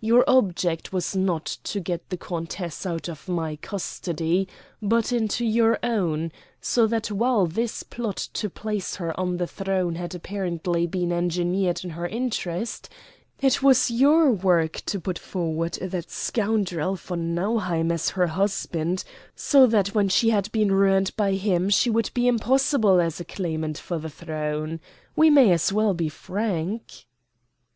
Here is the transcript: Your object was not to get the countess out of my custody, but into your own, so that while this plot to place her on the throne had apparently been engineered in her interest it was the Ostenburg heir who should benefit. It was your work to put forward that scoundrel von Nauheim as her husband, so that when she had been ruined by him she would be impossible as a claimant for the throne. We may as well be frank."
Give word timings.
Your 0.00 0.24
object 0.28 0.92
was 0.92 1.14
not 1.14 1.44
to 1.62 1.78
get 1.78 2.10
the 2.10 2.16
countess 2.16 2.84
out 2.86 3.08
of 3.08 3.28
my 3.28 3.54
custody, 3.54 4.48
but 4.82 5.12
into 5.12 5.44
your 5.44 5.78
own, 5.84 6.32
so 6.60 6.88
that 6.88 7.12
while 7.12 7.46
this 7.46 7.84
plot 7.84 8.16
to 8.32 8.50
place 8.50 8.96
her 8.96 9.14
on 9.20 9.36
the 9.36 9.46
throne 9.46 9.94
had 9.94 10.12
apparently 10.12 10.88
been 10.88 11.12
engineered 11.12 11.84
in 11.84 11.90
her 11.90 12.08
interest 12.08 12.88
it 13.40 13.62
was 13.62 13.86
the 13.86 13.94
Ostenburg 13.94 14.02
heir 14.02 14.10
who 14.10 14.26
should 14.26 14.32
benefit. 14.32 14.32
It 14.32 14.32
was 14.32 14.58
your 14.58 14.58
work 14.58 14.82
to 14.86 15.00
put 15.00 15.18
forward 15.20 15.72
that 15.74 16.10
scoundrel 16.10 16.96
von 16.96 17.34
Nauheim 17.36 17.92
as 17.92 18.08
her 18.08 18.26
husband, 18.26 19.04
so 19.36 19.68
that 19.68 19.94
when 19.94 20.08
she 20.08 20.30
had 20.30 20.50
been 20.50 20.72
ruined 20.72 21.12
by 21.16 21.34
him 21.34 21.70
she 21.70 21.90
would 21.90 22.10
be 22.12 22.26
impossible 22.26 23.00
as 23.00 23.20
a 23.20 23.24
claimant 23.24 23.78
for 23.78 24.00
the 24.00 24.10
throne. 24.10 24.80
We 25.14 25.30
may 25.30 25.52
as 25.52 25.72
well 25.72 25.94
be 25.94 26.08
frank." 26.08 27.06